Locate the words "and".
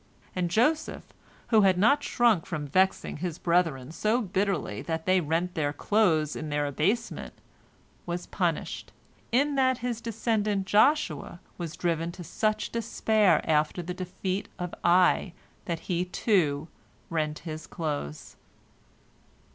0.35-0.49